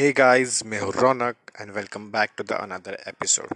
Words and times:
Hey 0.00 0.12
guys, 0.12 0.62
हूँ 0.80 0.92
रौनक 0.92 1.50
and 1.54 1.74
welcome 1.74 2.04
back 2.12 2.30
to 2.36 2.44
the 2.44 2.58
another 2.58 2.92
episode. 3.06 3.50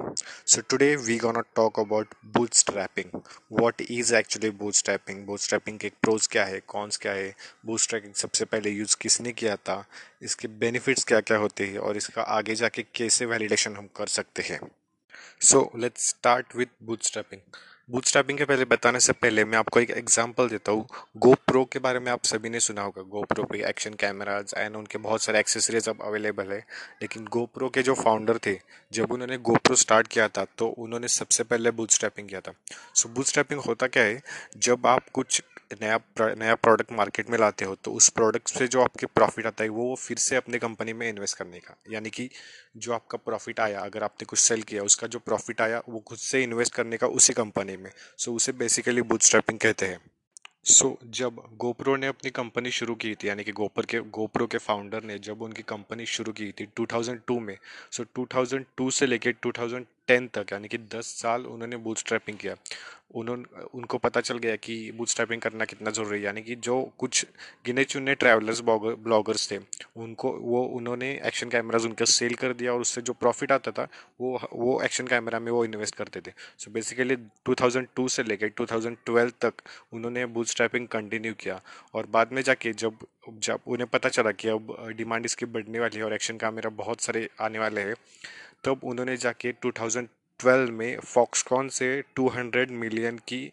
So 0.45 0.63
today 0.63 0.97
we 0.97 1.17
gonna 1.19 1.43
talk 1.55 1.79
about 1.79 2.11
bootstrapping. 2.35 3.15
What 3.51 3.81
is 3.81 4.13
actually 4.13 4.51
bootstrapping? 4.53 5.25
Bootstrapping 5.27 5.79
के 5.79 5.91
pros 6.07 6.27
क्या 6.27 6.45
है 6.45 6.61
cons 6.69 6.97
क्या 6.97 7.13
है 7.13 7.33
bootstrapping 7.71 8.15
सबसे 8.15 8.45
पहले 8.45 8.71
यूज़ 8.71 8.97
किसने 9.01 9.33
किया 9.33 9.57
था 9.69 9.85
इसके 10.23 10.49
बेनिफिट्स 10.59 11.05
क्या 11.05 11.21
क्या 11.21 11.39
होते 11.39 11.67
हैं 11.67 11.79
और 11.79 11.97
इसका 11.97 12.23
आगे 12.39 12.55
जाके 12.55 12.85
कैसे 12.95 13.27
वैलिडेशन 13.27 13.77
हम 13.77 13.89
कर 13.97 14.07
सकते 14.17 14.43
हैं 14.51 14.61
so 15.43 15.71
let's 15.77 16.09
start 16.09 16.57
with 16.57 16.77
bootstrapping 16.83 17.41
bootstrapping 17.91 18.39
के 18.39 18.45
पहले 18.45 18.65
बताने 18.65 19.01
से 19.01 19.13
पहले 19.13 19.45
मैं 19.45 19.59
आपको 19.59 19.81
एक 19.81 19.91
एग्जांपल 19.91 20.49
देता 20.49 20.73
हूँ। 20.73 20.87
गोप्रो 21.17 21.65
के 21.65 21.79
बारे 21.79 21.99
में 21.99 22.11
आप 22.13 22.25
सभी 22.25 22.49
ने 22.49 22.61
सुना 22.61 22.83
होगा। 22.83 23.03
गोप्रो 23.03 23.45
पे 23.45 23.69
एक्शन 23.69 23.95
कैमराज 23.95 24.55
एंड 24.57 24.77
उनके 24.77 24.99
बहुत 24.99 25.23
सारे 25.23 25.39
एक्सेसरीज 25.39 25.89
अब 25.89 26.03
अवेलेबल 26.03 26.53
है। 26.53 26.59
लेकिन 27.03 27.25
गोप्रो 27.25 27.69
के 27.69 27.83
जो 27.83 27.95
फाउंडर 27.95 28.39
थे 28.47 28.61
जब 28.93 29.13
उन्होंने 29.13 29.39
गोप्रो 29.39 29.77
स्टार्ट 29.77 30.07
किया 30.07 30.29
था 30.29 30.47
तो 30.59 30.69
उन्होंने 30.69 31.09
सबसे 31.09 31.45
पहले 31.45 31.71
बूटस्ट्रैपिंग 31.71 32.29
किया 32.29 32.41
था। 32.41 32.53
सो 32.95 33.09
so, 33.09 33.15
बूटस्ट्रैपिंग 33.15 33.61
होता 33.61 33.87
क्या 33.87 34.03
है? 34.03 34.23
जब 34.57 34.87
आप 34.87 35.09
कुछ 35.09 35.43
नया 35.83 36.01
नया 36.21 36.55
प्रोडक्ट 36.55 36.93
मार्केट 36.93 37.31
में 37.31 37.39
लाते 37.39 37.65
हो 37.65 37.75
तो 37.75 37.93
उस 37.93 38.09
प्रोडक्ट 38.09 38.49
से 38.49 38.69
जो 38.69 38.83
आपके 38.83 39.07
प्रॉफिट 39.07 39.47
आता 39.47 39.65
है, 39.65 39.71
वो 39.71 39.95
फिर 39.95 40.17
से 40.17 40.37
अपने 40.37 40.59
कंपनी 40.59 40.93
में 40.93 41.09
इन्वेस्ट 41.09 41.39
करने 41.39 41.59
का। 41.59 41.77
यानी 41.91 42.11
कि 42.11 42.31
जो 42.77 42.93
आपका 42.93 43.19
प्रॉफिट 43.19 43.61
आया, 43.61 43.81
अगर 43.81 44.03
आपने 44.03 44.25
कुछ 44.25 44.39
सेल 44.39 44.63
किया, 44.63 44.83
उसका 44.83 45.07
जो 45.07 45.19
प्रॉफिट 45.19 45.61
आया, 45.61 45.83
वो 45.89 46.01
खुद 46.01 46.19
से 46.19 46.43
इन्वेस्ट 46.43 46.75
करने 46.75 46.97
का 46.97 47.07
उसी 47.07 47.33
कंपनी 47.33 47.77
में। 47.77 47.91
सो 48.19 48.35
उसे 48.35 48.53
बेसिकली 48.53 49.03
बूटस्ट्रैपिंग 49.03 49.59
कहते 49.59 49.87
हैं। 49.87 49.99
सो 50.67 50.99
so, 51.03 51.09
जब 51.11 51.43
गोप्रो 51.59 51.97
ने 51.97 52.07
अपनी 52.07 52.31
कंपनी 52.31 52.71
शुरू 52.71 52.95
की 52.95 53.15
थी 53.15 53.29
यानी 53.29 53.45
कि 53.45 53.53
गोपर 53.53 53.85
के 53.85 53.99
गोप्रो 53.99 54.47
के 54.47 54.59
फाउंडर 54.59 55.05
ने 55.05 55.19
जब 55.19 55.43
उनकी 55.43 55.63
कंपनी 55.63 56.07
शुरू 56.07 56.33
की 56.33 56.53
थी 56.53 56.69
2002 56.81 57.41
में 57.41 57.59
सो 57.91 58.05
so, 58.05 58.09
2002 58.19 58.91
से 58.91 59.07
लेके 59.07 59.33
2010 59.33 60.29
तक 60.35 60.47
यानी 60.53 60.69
कि 60.69 60.79
10 60.79 61.03
साल 61.03 61.47
उन्होंने 61.47 61.77
बूटस्ट्रैपिंग 61.77 62.39
किया। 62.39 62.55
उन्होंने 63.15 63.63
उनको 63.75 63.99
पता 63.99 64.21
चल 64.21 64.39
गया 64.39 64.57
कि 64.57 64.93
बूटस्ट्रैपिंग 64.93 65.41
करना 65.41 65.65
कितना 65.65 65.91
ज़रूरी 65.91 66.19
है 66.19 66.25
यानी 66.25 66.43
कि 66.43 66.55
जो 66.55 66.93
कुछ 66.99 67.27
गिने 67.67 67.85
चुने 67.85 68.15
ट्रैवलर्स 68.15 68.61
ब्लॉगर्स 68.61 69.51
थे 69.51 69.59
उनको, 69.97 70.31
वो 70.31 70.63
उन्होंने 70.65 71.11
एक्शन 71.25 71.49
कैमराज 71.49 71.85
उनका 71.85 72.05
सेल 72.05 72.35
कर 72.35 72.53
दिया 72.53 72.73
और 72.73 72.81
उससे 72.81 73.03
जो 73.03 73.13
प्रॉफिट 73.13 73.53
आता 73.53 73.71
था, 73.71 73.89
वो 74.21 74.41
वो 74.53 74.81
एक्शन 74.83 75.07
कैमरा 75.07 75.41
में 75.41 75.53
वो 75.53 75.65
इन्वेस्ट 75.65 75.95
करते 75.95 76.21
थे। 76.21 76.33
सो 76.59 76.71
बेसिकली 76.71 77.17
2002 77.17 78.09
से 78.09 78.23
लेकर 78.23 78.49
2012 78.61 79.31
तक 79.41 79.53
उन्होंने 79.93 80.27
बूटस्ट्रैपिंग 80.27 80.89
कंटिन्यू 80.89 81.35
किया। 81.35 81.61
और 81.95 82.07
बाद 82.07 82.33
में 82.33 82.43
जाके 82.43 82.73
जब 82.73 82.99
जब 83.39 83.61
उन्हें 83.67 83.89
पता 83.93 84.09
चला 84.09 84.31
कि 84.31 84.49
अब 84.49 84.77
डिमांड 84.97 85.25
इसकी 85.27 85.47
बढ़ने 85.47 85.81
वाली 85.81 85.99
है 85.99 86.05
और 86.05 86.15
एक्शन 86.15 86.37
कैमरा 86.37 86.71
बहुत 86.71 87.01
सारे 87.01 87.29
आने 87.41 87.59
वाले 87.59 87.81
हैं, 87.81 87.95
तब 88.65 88.81
उन्होंने 88.85 89.17
जाके 89.17 89.53
2012 89.53 90.71
में 90.71 90.99
फॉक्सकॉन 91.01 91.69
से 91.69 92.03
200 92.17 92.71
मिलियन 92.71 93.19
की 93.19 93.53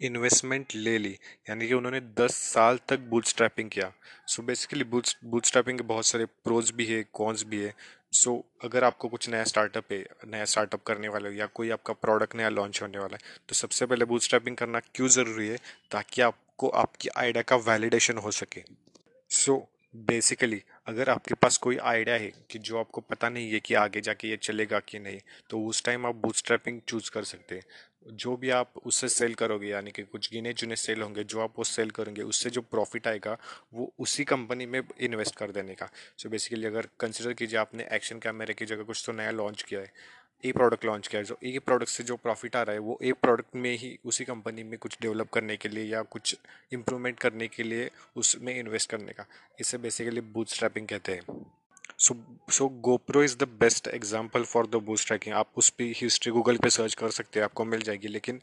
इन्वेस्टमेंट 0.00 0.74
ले 0.74 0.98
ली। 0.98 1.12
यानी 1.48 1.68
कि 1.68 1.74
उन्होंने 1.74 2.00
10 2.00 2.34
साल 2.34 2.78
तक 2.88 2.98
बूट 3.00 3.24
स्ट्रैपिंग 3.24 3.70
किया। 3.70 3.92
So 4.26 4.42
basically 4.42 4.84
boot 4.84 5.08
boot 5.24 5.46
strapping 5.46 5.78
के 5.78 5.84
बहुत 5.84 6.06
सारे 6.06 6.24
प्रोज 6.24 6.70
भी 6.70 6.86
है 6.86 7.02
कॉन्स 7.12 7.44
भी 7.44 7.60
है। 7.62 7.74
सो 8.12 8.30
so, 8.30 8.64
अगर 8.64 8.84
आपको 8.84 9.08
कुछ 9.08 9.28
नया 9.28 9.44
स्टार्टअप 9.44 9.92
है 9.92 10.04
नया 10.26 10.44
स्टार्टअप 10.44 10.82
करने 10.82 11.08
वाले 11.08 11.28
हो 11.28 11.34
या 11.34 11.46
कोई 11.46 11.70
आपका 11.70 11.92
प्रोडक्ट 11.94 12.34
नया 12.34 12.48
लॉन्च 12.48 12.82
होने 12.82 12.98
वाला 12.98 13.16
है 13.16 13.38
तो 13.48 13.54
सबसे 13.54 13.86
पहले 13.86 14.04
बूट 14.04 14.22
स्ट्रैपिंग 14.22 14.56
करना 14.56 14.80
क्यों 14.80 15.08
ज़रूरी 15.08 15.48
है? 15.48 15.58
ताकि 15.90 16.22
आपको 16.22 16.68
आपकी 16.68 17.08
आइडिया 17.16 17.42
का 17.42 17.56
वैलिडेशन 17.56 18.18
हो 18.18 18.30
सके। 18.30 18.62
सो 19.30 19.52
so, 19.52 19.60
बेसिकली 19.96 20.62
अगर 20.86 21.10
आपके 21.10 21.34
पास 21.34 21.56
कोई 21.56 21.76
आइडिया 21.76 22.16
है 22.16 22.32
कि 22.50 22.58
जो 22.58 22.78
आपको 22.78 23.00
पता 23.00 23.28
नहीं 23.28 23.50
है 23.52 23.60
कि 23.60 23.74
आगे 23.74 24.00
जाके 24.00 24.28
ये 24.28 24.36
चलेगा 24.36 24.80
कि 24.80 24.98
नहीं 24.98 25.18
तो 25.50 25.60
उस 25.66 25.84
टाइम 25.84 26.06
आप 26.06 26.14
बूटस्ट्रैपिंग 26.14 26.80
चूज़ 26.88 27.10
कर 27.10 27.24
सकते 27.24 27.54
हैं। 27.54 27.62
जो 28.12 28.36
भी 28.36 28.50
आप 28.50 28.72
उससे 28.86 29.08
सेल 29.08 29.34
करोगे, 29.34 29.68
यानी 29.68 29.90
कि 29.90 30.02
कुछ 30.02 30.32
गिने 30.32 30.52
चुने 30.52 30.76
सेल 30.76 31.02
होंगे, 31.02 31.24
जो 31.24 31.40
आप 31.40 31.54
वो 31.58 31.64
सेल 31.64 31.90
करेंगे, 31.90 32.22
उससे 32.22 32.50
जो 32.50 32.60
प्रॉफिट 32.60 33.06
आएगा, 33.06 33.38
वो 33.74 33.92
उसी 33.98 34.24
कंपनी 34.24 34.66
में 34.66 34.82
इन्वेस्ट 35.00 35.36
कर 35.36 35.50
देने 35.50 35.74
का। 35.74 35.86
सो 35.86 36.24
so 36.24 36.32
बेसिकली 36.32 36.66
अगर 36.66 36.88
कंसिडर 37.00 37.32
कीजिए 37.32 37.58
आपने 37.58 37.88
एक्शन 37.92 38.18
कैमरे 38.18 38.54
की 38.54 38.66
जगह 38.66 38.82
कुछ 38.82 39.02
तो 39.06 39.12
नया 39.12 39.30
लॉन्च 39.30 39.62
किया 39.62 39.80
है 39.80 39.92
ए 40.44 40.52
प्रोडक्ट 40.52 40.84
लॉन्च 40.84 41.08
किया 41.08 41.20
है 41.20 41.24
जो 41.24 41.38
ए 41.44 41.58
प्रोडक्ट 41.58 41.88
से 41.88 42.04
जो 42.04 42.16
प्रॉफिट 42.16 42.56
आ 42.56 42.62
रहा 42.62 42.72
है, 42.72 42.78
वो 42.78 42.98
ए 43.02 43.12
प्रोडक्ट 43.12 43.56
में 43.56 43.76
ही 43.76 43.98
उसी 44.04 44.24
कंपनी 44.24 44.62
में 44.62 44.78
कुछ 44.78 44.98
डेवलप 45.02 45.30
करने 45.30 45.56
के 45.56 45.68
लिए 45.68 45.84
या 45.84 46.02
कुछ 46.02 46.36
इम्प्रूवमेंट 46.72 47.18
करने 47.18 47.48
के 47.48 47.62
लिए 47.62 47.90
उसमें 48.16 48.58
इन्वेस्ट 48.58 48.90
करने 48.90 49.12
का। 49.12 49.26
इसे 49.60 49.78
बेसिकली 49.78 50.20
बूथ 50.20 50.44
कहते 50.64 51.12
हैं। 51.12 51.50
So 52.00 52.16
so 52.50 52.68
GoPro 52.68 53.22
is 53.22 53.36
the 53.36 53.48
best 53.60 53.88
example 53.88 54.44
for 54.44 54.66
the 54.66 54.76
bootstrapping 55.06 55.34
आप 55.34 55.48
उस 55.56 55.68
पर 55.70 55.92
हिस्ट्री 55.96 56.32
गूगल 56.32 56.56
पे 56.56 56.70
सर्च 56.70 56.94
कर 56.94 57.10
सकते 57.10 57.40
हैं 57.40 57.44
आपको 57.44 57.64
मिल 57.64 57.82
जाएगी। 57.82 58.08
लेकिन 58.08 58.40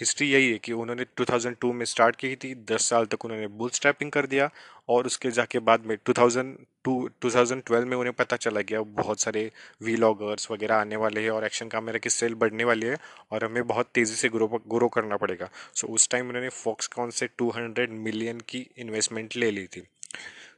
हिस्ट्री 0.00 0.30
यही 0.30 0.50
है 0.52 0.58
कि 0.58 0.72
उन्होंने 0.72 1.04
2002 1.20 1.72
में 1.72 1.84
स्टार्ट 1.84 2.16
की 2.16 2.34
थी 2.36 2.54
10 2.70 2.88
साल 2.88 3.06
तक 3.06 3.24
उन्होंने 3.24 3.46
बुल 3.46 3.70
स्ट्रैपिंग 3.70 4.10
कर 4.10 4.26
दिया 4.26 4.48
और 4.88 5.06
उसके 5.06 5.30
जाके 5.30 5.58
बाद 5.58 5.86
में 5.86 5.96
2002 6.08 6.94
2012 7.22 7.84
में 7.84 7.96
उन्हें 7.96 8.12
पता 8.12 8.36
चला 8.36 8.60
गया 8.60 8.80
बहुत 8.80 9.20
सारे 9.20 9.50
वीलॉगर्स 9.82 10.50
वगैरह 10.50 10.76
आने 10.76 10.96
वाले 10.96 11.22
हैं 11.22 11.30
और 11.30 11.44
एक्शन 11.44 11.68
कैमरा 11.68 11.98
की 11.98 12.10
सेल 12.10 12.34
बढ़ने 12.34 12.64
वाली 12.64 12.86
है 12.86 12.98
और 13.32 13.44
हमें 13.44 13.66
बहुत 13.66 13.90
तेज़ी 13.94 14.14
से 14.14 14.28
ग्रो 14.28 14.48
ग्रो 14.48 14.88
करना 14.88 15.16
पड़ेगा। 15.16 15.48
सो 15.74 15.86
so, 15.86 15.94
उस 15.94 16.08
टाइम 16.08 16.28
उन्होंने 16.28 16.48
फॉक्सकॉन 16.48 17.10
से 17.10 17.28
200 17.42 17.90
मिलियन 17.90 18.40
की 18.40 18.66
इन्वेस्टमेंट 18.78 19.36
ले 19.36 19.50
ली 19.50 19.66
थी। 19.66 19.86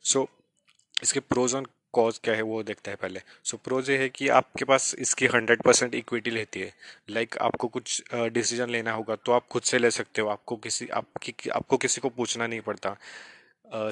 सो 0.02 0.20
so, 0.20 0.28
इसके 1.02 1.20
प्रोज 1.20 1.54
ऑन 1.54 1.66
कॉज 1.96 2.18
क्या 2.24 2.34
है 2.34 2.42
वो 2.42 2.62
देखते 2.62 2.90
हैं 2.90 2.98
पहले। 3.02 3.20
सो 3.44 3.56
प्रोज 3.56 3.90
ये 3.90 3.96
है 3.98 4.08
कि 4.08 4.28
आपके 4.30 4.64
पास 4.64 4.94
इसकी 4.98 5.26
हंड्रेड 5.26 5.62
परसेंट 5.62 5.94
इक्विटी 5.94 6.30
रहती 6.30 6.60
है। 6.60 6.72
लाइक 7.10 7.28
like 7.28 7.42
आपको 7.44 7.68
कुछ 7.68 8.02
डिसीज़न 8.14 8.70
लेना 8.70 8.92
होगा 8.92 9.16
तो 9.16 9.32
आप 9.32 9.46
खुद 9.50 9.62
से 9.62 9.78
ले 9.78 9.90
सकते 9.90 10.22
हो। 10.22 10.28
आपको 10.28 10.56
किसी, 10.56 10.88
आपकी, 10.88 11.34
आपको 11.50 11.76
किसी 11.76 12.00
को 12.00 12.08
पूछना 12.10 12.46
नहीं 12.46 12.60
पड़ता। 12.60 12.96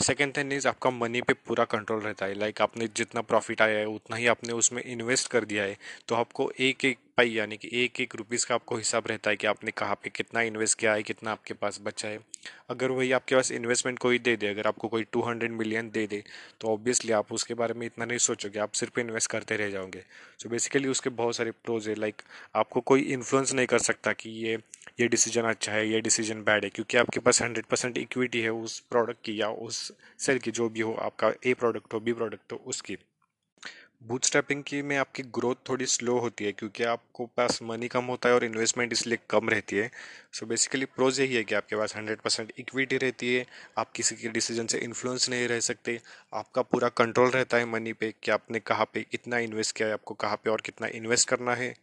सेकेंड 0.00 0.36
थिंग 0.36 0.52
इज़ 0.52 0.66
आपका 0.68 0.90
मनी 0.90 1.20
पे 1.22 1.32
पूरा 1.46 1.64
कंट्रोल 1.66 2.00
रहता 2.00 2.26
है। 2.26 2.34
लाइक 2.34 2.54
like 2.54 2.62
आपने 2.62 2.88
जितना 2.96 3.20
प्रॉफिट 3.22 3.62
आया 3.62 3.78
है, 3.78 3.86
उतना 3.86 4.16
ही 4.16 4.26
आपने 4.26 4.52
उसमें 4.52 4.82
इन्वेस्ट 4.82 5.30
कर 5.30 5.44
दिया 5.44 5.64
है। 5.64 5.76
तो 6.08 6.14
आपको 6.14 6.50
एक 6.60 6.84
एक 6.84 6.98
पाई, 7.18 7.30
यानी 7.30 7.56
कि 7.56 7.68
एक 7.74 8.00
एक 8.00 8.14
रुपीज़ 8.16 8.46
का 8.46 8.54
आपको 8.54 8.76
हिसाब 8.76 9.06
रहता 9.08 9.30
है 9.30 9.36
कि 9.36 9.46
आपने 9.46 9.70
कहाँ 9.70 9.94
पे 9.94 10.10
कितना 10.10 10.40
इन्वेस्ट 10.42 10.78
किया 10.78 10.92
है, 10.94 11.02
कितना 11.02 11.32
आपके 11.32 11.54
पास 11.54 11.78
बचा 11.84 12.08
है। 12.08 12.18
अगर 12.70 12.90
वही 12.90 13.10
आपके 13.12 13.34
पास 13.34 13.50
इन्वेस्टमेंट 13.52 13.98
कोई 13.98 14.18
दे 14.18 14.34
दे, 14.36 14.48
अगर 14.48 14.66
आपको 14.66 14.88
कोई 14.88 15.04
टू 15.12 15.22
हंड्रेड 15.22 15.52
मिलियन 15.52 15.90
दे 15.90 16.06
दे 16.06 16.22
तो 16.60 16.68
ऑब्वियसली 16.68 17.12
आप 17.12 17.32
उसके 17.32 17.54
बारे 17.54 17.74
में 17.74 17.86
इतना 17.86 18.04
नहीं 18.04 18.18
सोचोगे, 18.18 18.58
आप 18.58 18.72
सिर्फ़ 18.72 19.00
इन्वेस्ट 19.00 19.30
करते 19.30 19.56
रह 19.56 19.70
जाओगे। 19.70 20.02
सो 20.38 20.48
बेसिकली 20.48 20.88
उसके 20.88 21.10
बहुत 21.12 21.36
सारे 21.36 21.50
प्रोज 21.64 21.88
है 21.88 21.94
लाइक 21.94 22.22
आपको 22.56 22.80
कोई 22.82 23.02
इन्फ्लुएंस 23.12 23.54
नहीं 23.54 23.66
कर 23.66 23.78
सकता 23.80 24.12
कि 24.14 24.30
ये 24.40 24.58
ये 25.00 25.08
डिसीज़न 25.08 25.42
अच्छा 25.44 25.72
है, 25.72 25.88
ये 25.88 26.00
डिसीज़न 26.00 26.42
बैड 26.44 26.64
है, 26.64 26.70
क्योंकि 26.70 26.98
आपके 26.98 27.20
पास 27.20 27.42
हंड्रेड 27.42 27.64
परसेंट 27.66 27.98
इक्विटी 27.98 28.40
है 28.40 28.50
उस 28.52 28.78
प्रोडक्ट 28.90 29.24
की 29.24 29.40
या 29.40 29.48
उस 29.48 29.90
सेल 30.18 30.38
की, 30.38 30.50
जो 30.50 30.68
भी 30.68 30.80
हो, 30.80 30.92
आपका 31.02 31.32
ए 31.46 31.54
प्रोडक्ट 31.54 31.94
हो 31.94 32.00
बी 32.00 32.12
प्रोडक्ट 32.12 32.52
हो, 32.52 32.62
उसकी। 32.66 32.96
बूटस्ट्रैपिंग 34.04 34.62
की 34.62 34.80
में 34.82 34.96
आपकी 34.96 35.22
ग्रोथ 35.22 35.54
थोड़ी 35.68 35.86
स्लो 35.86 36.18
होती 36.18 36.44
है 36.44 36.52
क्योंकि 36.52 36.84
आपको 36.84 37.26
पास 37.26 37.58
मनी 37.62 37.88
कम 37.88 38.04
होता 38.04 38.28
है 38.28 38.34
और 38.34 38.44
इन्वेस्टमेंट 38.44 38.92
इसलिए 38.92 39.18
कम 39.30 39.48
रहती 39.48 39.76
है। 39.76 39.90
सो 40.32 40.46
बेसिकली 40.46 40.84
प्रोज 40.84 41.20
यही 41.20 41.34
है 41.34 41.44
कि 41.44 41.54
आपके 41.54 41.76
पास 41.76 41.96
हंड्रेड 41.96 42.20
परसेंट 42.20 42.52
इक्विटी 42.58 42.96
रहती 42.96 43.34
है 43.34 43.46
आप 43.78 43.92
किसी 43.92 44.16
के 44.16 44.28
डिसीज़न 44.28 44.66
से 44.66 44.78
इन्फ्लुएंस 44.78 45.28
नहीं 45.30 45.48
रह 45.48 45.60
सकते 45.60 46.00
आपका 46.34 46.62
पूरा 46.62 46.88
कंट्रोल 46.88 47.30
रहता 47.30 47.56
है 47.56 47.64
मनी 47.64 47.92
पे 47.92 48.14
कि 48.22 48.30
आपने 48.30 48.60
कहाँ 48.60 48.90
पे 48.94 49.02
कितना 49.02 49.38
इन्वेस्ट 49.38 49.76
किया 49.76 49.88
है 49.88 49.94
आपको 49.94 50.14
कहाँ 50.14 50.36
पे 50.36 50.50
और 50.50 50.60
कितना 50.60 50.86
इन्वेस्ट 50.86 51.28
करना 51.28 51.54
है। 51.54 51.74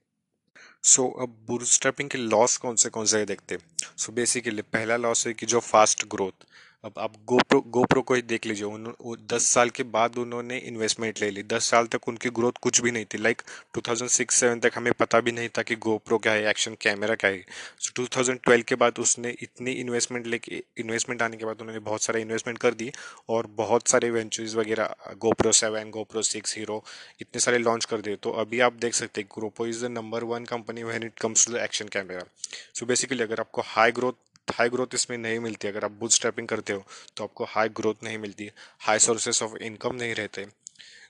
सो 0.84 1.04
so, 1.04 1.22
अब 1.22 1.36
बूटस्ट्रैपिंग 1.48 2.10
के 2.10 2.18
लॉस 2.18 2.58
कौन 2.58 2.76
से 2.76 2.90
कौन 2.90 3.06
से 3.06 3.20
है 3.20 3.26
देखते 3.26 3.58
सो 3.98 4.12
बेसिकली 4.12 4.62
पहला 4.62 4.98
लॉस 4.98 5.28
है 5.28 5.34
कि 5.34 5.46
जो 5.46 5.60
फास्ट 5.60 6.06
ग्रोथ 6.08 6.46
अब 6.84 6.94
आप 6.98 7.14
गोप्रो 7.28 7.60
गोप्रो 7.70 8.02
को 8.02 8.14
ही 8.14 8.22
देख 8.22 8.46
लीजिए। 8.46 8.66
उन 8.66 8.94
दस 9.32 9.48
साल 9.48 9.70
के 9.70 9.84
बाद 9.86 10.18
उन्होंने 10.18 10.58
इन्वेस्टमेंट 10.60 11.20
ले 11.22 11.30
ली। 11.32 11.42
दस 11.44 11.66
साल 11.72 11.88
तक 11.88 12.08
उनकी 12.08 12.30
ग्रोथ 12.30 12.52
कुछ 12.62 12.82
भी 12.82 12.92
नहीं 12.92 13.06
थी। 13.14 13.18
Like 13.18 13.42
two 13.74 13.82
thousand 13.88 14.10
six 14.12 14.36
seven 14.36 14.60
तक 14.60 14.72
हमें 14.76 14.92
पता 15.00 15.20
भी 15.22 15.32
नहीं 15.32 15.50
था 15.58 15.62
कि 15.62 15.76
गोप्रो 15.86 16.18
क्या 16.18 16.34
है 16.34 16.50
एक्शन 16.50 16.76
कैमरा 16.82 17.16
क्या 17.16 17.30
है। 17.30 17.44
सो 17.80 17.92
टू 17.96 18.06
थाउज़ेंड 18.16 18.40
ट्वेल्व 18.40 18.64
के 18.70 18.76
बाद 18.76 19.00
उसने 19.00 19.36
इतनी 19.42 19.72
इन्वेस्टमेंट 19.82 20.28
लेके 20.28 20.64
इन्वेस्टमेंट 20.80 21.22
आने 21.22 21.38
के 21.38 21.46
बाद 21.46 21.62
उन्होंने 21.62 21.80
बहुत 21.82 22.04
सारा 22.04 22.20
इन्वेस्टमेंट 22.20 22.58
कर 22.58 22.74
दी 22.74 22.92
और 23.30 23.48
बहुत 23.58 23.88
सारे 23.88 24.10
वेंचर्स 24.12 24.56
वगैरह 24.56 24.96
GoPro 25.22 25.52
seven 25.52 25.92
GoPro 25.92 26.22
six 26.32 26.58
Hero 26.58 26.84
इतने 27.22 27.40
सारे 27.40 27.58
लॉन्च 27.60 27.86
कर 27.86 28.02
दिए। 28.02 28.16
तो 28.16 28.32
अभी 28.42 28.60
आप 28.62 28.82
देख 28.82 28.94
सकते 28.94 29.22
हैं 29.22 29.30
GoPro 29.36 29.68
is 29.68 29.86
the 29.86 29.92
number 29.92 30.24
one 30.34 30.46
company 30.48 30.84
when 30.84 31.04
it 31.04 31.20
comes 31.22 31.48
to 31.48 31.54
the 31.54 31.64
action 31.64 31.88
camera 31.94 32.26
so 32.74 32.86
basically 32.86 33.24
अगर 33.24 33.40
आपको 33.40 33.62
हाई 33.68 33.92
ग्रोथ 33.92 34.14
हाई 34.50 34.70
ग्रोथ 34.70 34.88
इसमें 34.94 35.18
नहीं 35.18 35.40
मिलती 35.40 35.68
अगर 35.68 35.86
आप 35.86 35.92
बूथ 35.92 36.10
स्टेपिंग 36.10 36.48
करते 36.48 36.74
हो 36.74 36.84
तो 37.18 37.24
आपको 37.24 37.44
हाई 37.44 37.70
ग्रोथ 37.70 38.04
नहीं 38.04 38.18
मिलती 38.18 38.52
हाई 38.80 39.00
सोर्सेस 39.00 39.44
ऑफ़ 39.44 39.58
इनकम 39.58 39.96
नहीं 39.96 40.16
रहते। 40.16 40.46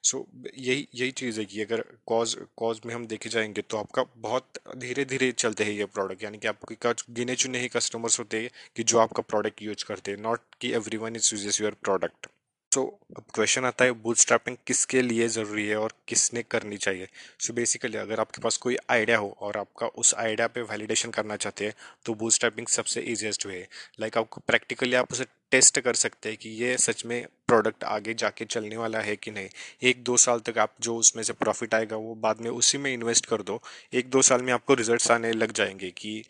सो 0.03 0.17
so, 0.17 0.47
यही 0.57 0.87
यही 0.95 1.11
चीज़ 1.11 1.39
है 1.39 1.45
कि 1.45 1.61
अगर 1.61 1.83
कॉज 2.07 2.37
कॉज 2.57 2.81
में 2.85 2.95
हम 2.95 3.07
देखे 3.07 3.29
जाएँगे 3.29 3.61
तो 3.61 3.77
आपका 3.77 4.05
बहुत 4.17 4.59
धीरे 4.77 5.05
धीरे 5.05 5.31
चलते 5.31 5.63
हैं 5.63 5.71
ये 5.71 5.85
प्रोडक्ट 5.85 6.23
यानी 6.23 6.37
कि 6.37 6.47
आपके 6.47 7.13
गिने 7.13 7.35
चुने 7.35 7.59
ही 7.59 7.67
कस्टमर्स 7.67 8.19
होते 8.19 8.41
हैं 8.41 8.49
कि 8.75 8.83
जो 8.83 8.99
आपका 8.99 9.21
प्रोडक्ट 9.21 9.61
यूज़ 9.61 9.85
करते 9.85 10.11
हैं 10.11 10.17
नॉट 10.17 10.39
कि 10.61 10.73
everyone 10.97 11.15
is 11.15 11.35
uses 11.35 11.61
your 11.61 11.75
product 11.83 12.27
so 12.71 12.99
अब 13.17 13.23
क्वेश्चन 13.33 13.65
आता 13.65 13.85
है 13.85 13.91
बूटस्ट्रैपिंग 13.91 14.57
किसके 14.67 15.01
लिए 15.01 15.27
ज़रूरी 15.27 15.67
है 15.67 15.75
और 15.75 15.93
किसने 16.07 16.43
करनी 16.43 16.77
चाहिए? 16.77 17.07
सो 17.39 17.47
so 17.47 17.55
बेसिकली 17.55 17.97
अगर 17.97 18.19
आपके 18.19 18.41
पास 18.41 18.57
कोई 18.57 18.77
आइडिया 18.89 19.17
हो 19.17 19.37
और 19.41 19.57
आपका 19.57 19.87
उस 19.87 20.13
आइडिया 20.15 20.47
पे 20.47 20.61
वैलिडेशन 20.61 21.09
करना 21.09 21.35
चाहते 21.35 21.65
हैं 21.65 21.73
तो 22.05 22.13
बूटस्ट्रैपिंग 22.13 22.67
सबसे 22.67 23.01
ईजिएस्ट 23.01 23.45
वे 23.45 23.55
है। 23.55 23.67
लाइक 23.99 24.17
आपको 24.17 24.41
प्रैक्टिकली 24.47 24.95
आप 24.95 25.11
उसे 25.11 25.25
टेस्ट 25.51 25.79
कर 25.79 25.93
सकते 25.93 26.29
हैं 26.29 26.37
कि 26.37 26.49
ये 26.49 26.77
सच 26.77 27.05
में 27.05 27.25
प्रोडक्ट 27.47 27.83
आगे 27.83 28.13
जाके 28.13 28.45
चलने 28.45 28.77
वाला 28.77 28.99
है 28.99 29.15
कि 29.15 29.31
नहीं। 29.31 29.49
एक 29.83 30.03
दो 30.03 30.17
साल 30.17 30.39
तक 30.39 30.57
आप 30.57 30.75
जो 30.81 30.95
उसमें 30.95 31.23
से 31.23 31.33
प्रॉफिट 31.33 31.73
आएगा, 31.73 31.95
वो 31.95 32.15
बाद 32.15 32.41
में 32.41 32.49
उसी 32.49 32.77
में 32.77 32.93
इन्वेस्ट 32.93 33.25
कर 33.25 33.41
दो। 33.41 33.61
एक 33.93 34.09
दो 34.09 34.21
साल 34.21 34.41
में 34.41 34.53
आपको 34.53 34.73
रिजल्ट्स 34.73 35.11
आने 35.11 35.31
लग 35.31 35.51
जाएँगे 35.51 35.91
कि 35.91 36.23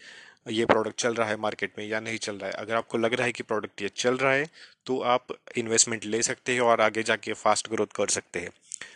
ये 0.48 0.66
प्रोडक्ट 0.66 1.00
चल 1.00 1.14
रहा 1.14 1.28
है 1.28 1.36
मार्केट 1.38 1.74
में 1.78 1.86
या 1.88 2.00
नहीं 2.00 2.18
चल 2.18 2.36
रहा 2.36 2.50
है। 2.50 2.54
अगर 2.56 2.76
आपको 2.76 2.98
लग 2.98 3.14
रहा 3.14 3.26
है 3.26 3.32
कि 3.32 3.44
प्रोडक्ट 3.44 3.82
ये 3.82 3.90
चल 3.96 4.18
रहा 4.18 4.32
है 4.34 4.48
तो 4.86 5.00
आप 5.08 5.28
इन्वेस्टमेंट 5.58 6.06
ले 6.06 6.22
सकते 6.24 6.54
हैं 6.54 6.62
और 6.62 6.82
आगे 6.82 7.04
जाके 7.04 7.34
फास्ट 7.36 7.70
ग्रोथ 7.70 7.96
कर 7.96 8.08
सकते 8.10 8.40
हैं। 8.40 8.50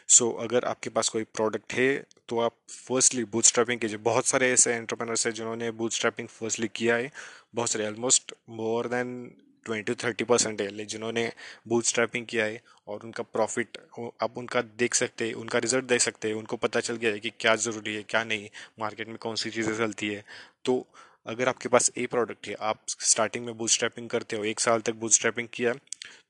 सो 0.08 0.26
so, 0.26 0.44
अगर 0.44 0.66
आपके 0.66 0.90
पास 0.90 1.10
कोई 1.10 1.24
प्रोडक्ट 1.26 1.74
है 1.74 2.04
तो 2.30 2.40
आप 2.40 2.56
फर्स्टली 2.70 3.24
बूथ 3.26 3.44
स्ट्रैपिंग 3.44 3.80
कीजिए। 3.80 3.98
बहुत 4.00 4.26
सारे 4.26 4.52
ऐसे 4.54 4.74
एंटरप्रेनर्स 4.74 5.26
हैं 5.28 5.34
जिन्होंने 5.34 5.72
बूथ 5.74 5.90
स्ट्रैपिंग 5.92 6.28
फर्स्टली 6.30 6.68
किया 6.76 6.96
है। 6.96 7.12
बहुत 7.56 7.70
सारे 7.70 7.88
almost 7.88 8.34
more 8.52 8.88
than 8.88 9.16
twenty 9.66 9.94
thirty 9.96 10.24
percent 10.24 10.62
है 10.62 10.86
जिन्होंने 10.86 11.32
बूथ 11.68 11.84
स्ट्रैपिंग 11.84 12.26
किया 12.26 12.46
है 12.46 12.62
और 12.88 13.04
उनका 13.04 13.24
प्रॉफिट 13.26 13.78
आप 14.22 14.38
उनका 14.38 14.62
देख 14.80 14.96
सकते 14.96 15.28
हैं 15.28 15.34
उनका 15.36 15.60
रिज़ल्ट 15.60 15.86
देख 15.86 16.02
सकते 16.02 16.28
हैं 16.28 16.36
उनको 16.36 16.58
पता 16.58 16.80
चल 16.80 16.96
गया 16.96 17.12
है 17.12 17.20
कि 17.20 17.30
क्या 17.40 17.56
ज़रूरी 17.58 17.96
है 17.96 18.04
क्या 18.04 18.24
नहीं 18.24 18.50
मार्केट 18.80 19.08
में 19.08 19.18
कौन 19.18 19.36
सी 19.36 19.50
चीज़ें 19.52 19.76
चलती 19.78 20.08
है। 20.08 20.24
तो 20.66 20.86
अगर 21.26 21.50
आपके 21.50 21.70
पास 21.70 21.92
ए 21.98 22.06
प्रोडक्ट 22.06 22.48
है, 22.48 22.56
आप 22.56 22.80
स्टार्टिंग 22.88 23.46
में 23.46 23.58
बूथ 23.58 24.08
करते 24.08 24.36
हो, 24.36 24.44
एक 24.46 24.60
साल 24.60 24.82
तक 24.82 24.96
बूथ 24.96 25.10
स्ट्रैपिंग 25.12 25.48
किया 25.54 25.74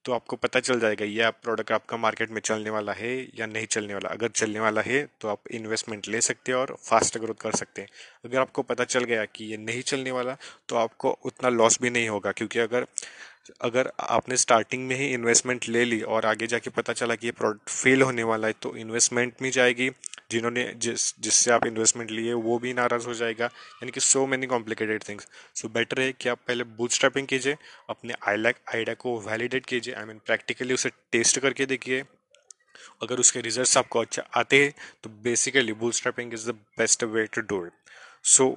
तो 0.06 0.14
आपको 0.14 0.36
पता 0.36 0.60
चल 0.60 0.80
जाएगा 0.80 1.06
ये 1.06 1.22
आप 1.24 1.38
प्रोडक्ट 1.44 1.72
आपका 1.72 1.98
मार्केट 1.98 2.32
में 2.32 2.40
चलने 2.42 2.70
वाला 2.70 2.94
है 2.94 3.14
या 3.36 3.46
नहीं 3.46 3.66
चलने 3.66 3.94
वाला। 3.94 4.10
अगर 4.10 4.28
चलने 4.32 4.60
वाला 4.60 4.82
है 4.82 5.02
तो 5.22 5.28
आप 5.28 5.48
इन्वेस्टमेंट 5.52 6.08
ले 6.08 6.22
सकते 6.22 6.52
हैं 6.52 6.60
और 6.60 6.76
फास्ट 6.82 7.18
ग्रोथ 7.18 7.42
कर 7.42 7.56
सकते 7.56 7.82
हैं। 7.82 7.90
अगर 8.26 8.40
आपको 8.40 8.62
पता 8.64 8.84
चल 8.86 9.04
गया 9.04 9.24
कि 9.26 9.46
ये 9.46 9.58
नहीं 9.58 9.82
चलने 9.84 10.12
वाला 10.12 10.38
तो 10.70 10.76
आपको 10.76 11.18
उतना 11.24 11.50
लॉस 11.50 11.78
भी 11.82 11.90
नहीं 11.90 12.10
होगा, 12.10 12.32
क्योंकि 12.32 12.60
अगर 12.60 12.86
अगर 13.62 13.92
आपने 14.00 14.38
स्टार्टिंग 14.38 14.88
में 14.88 14.96
ही 14.96 15.08
इन्वेस्टमेंट 15.14 15.68
ले 15.70 15.84
ली 15.86 16.02
और 16.04 16.26
आगे 16.26 16.48
जाके 16.48 16.70
पता 16.72 16.94
चला 16.94 17.16
कि 17.16 17.28
ये 17.28 17.32
प्रोडक्ट 17.32 17.70
फेल 17.72 18.02
होने 18.02 18.24
वाला 18.26 18.48
है 18.48 18.54
तो 18.62 18.76
इन्वेस्टमेंट 18.78 19.34
भी 19.42 19.52
जाएगी। 19.52 19.90
जिन्होंने 20.32 20.64
जिस, 20.78 21.14
जिससे 21.20 21.52
आप 21.52 21.66
इन्वेस्टमेंट 21.66 22.12
लिए, 22.12 22.34
वो 22.34 22.58
भी 22.60 22.74
नाराज़ 22.74 23.08
हो 23.08 23.14
जाएगा। 23.14 23.46
यानी 23.46 23.92
कि 23.92 24.00
so 24.00 24.26
many 24.28 24.48
complicated 24.48 25.04
things 25.10 25.28
so 25.56 25.70
better 25.70 26.02
है 26.02 26.12
कि 26.14 26.30
आप 26.30 26.40
पहले 26.48 26.64
बूथ 26.64 26.90
स्ट्रैपिंग 26.90 27.28
कीजिए, 27.28 27.58
अपने 27.90 28.14
आई 28.28 28.38
लैक 28.38 28.56
आइडिया 28.76 28.96
को 28.96 29.20
वैलिडेट 29.22 29.66
कीजिए 29.66 29.94
आई 29.94 30.06
मीन 30.06 30.20
प्रैक्टिकली 30.26 30.74
उसे 30.74 30.90
टेस्ट 31.12 31.40
करके 31.40 31.66
देखिए। 31.66 32.04
अगर 33.04 33.20
उसके 33.20 33.42
रिज़ल्ट 33.42 33.78
आपको 33.78 34.00
अच्छा 34.00 34.24
आते 34.36 34.64
हैं 34.64 34.74
तो 35.04 35.10
basically 35.24 35.74
bootstrapping 35.92 36.34
is 36.34 36.50
the 36.50 36.54
best 36.78 37.04
way 37.06 37.26
to 37.34 37.42
do 37.44 37.66
it 37.66 37.74
so 38.26 38.48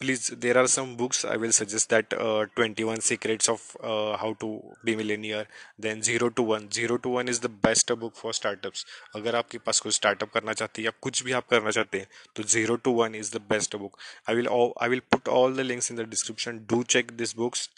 please 0.00 0.28
there 0.42 0.56
are 0.56 0.66
some 0.66 0.96
books 0.96 1.18
i 1.26 1.36
will 1.36 1.52
suggest 1.52 1.90
that 1.90 2.14
uh, 2.14 2.46
21 2.56 3.00
secrets 3.08 3.50
of 3.54 3.64
uh, 3.82 4.16
how 4.16 4.30
to 4.42 4.48
be 4.82 4.94
millionaire 5.00 5.46
then 5.78 6.02
0 6.02 6.30
to 6.30 6.42
1 6.42 6.70
0 6.72 6.96
to 7.06 7.10
1 7.22 7.28
is 7.32 7.40
the 7.40 7.50
best 7.66 7.92
book 8.04 8.16
for 8.22 8.32
startups 8.38 8.84
अगर 9.14 9.36
आपके 9.42 9.58
पास 9.66 9.80
कोई 9.86 9.92
startup 9.98 10.32
करना 10.38 10.52
चाहते 10.60 10.82
हैं 10.82 10.86
या 10.86 10.92
कुछ 11.08 11.22
भी 11.24 11.32
आप 11.40 11.48
करना 11.50 11.70
चाहते 11.78 11.98
हैं 11.98 12.08
तो 12.36 12.42
0 12.56 12.78
to 12.88 12.96
1 13.08 13.20
is 13.20 13.34
the 13.36 13.44
best 13.52 13.78
book 13.84 14.00
i 14.26 14.38
will 14.40 14.50
all, 14.56 14.72
i 14.86 14.90
will 14.94 15.06
put 15.16 15.32
all 15.36 15.60
the 15.60 15.68
links 15.70 15.92
in 15.94 16.02
the 16.02 16.10
description 16.16 16.64
do 16.74 16.82
check 16.96 17.14
these 17.22 17.36
books 17.44 17.68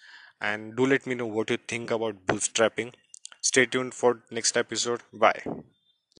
and 0.52 0.74
do 0.80 0.90
let 0.94 1.12
me 1.12 1.20
know 1.20 1.30
what 1.38 1.54
you 1.56 1.60
think 1.74 1.96
about 2.00 2.24
bootstrapping 2.32 2.96
stay 3.52 3.66
tuned 3.76 4.00
for 4.02 4.16
next 4.40 4.64
episode 4.66 5.08
bye 5.26 5.38